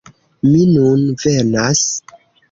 [0.45, 1.83] "Mi nun venas!"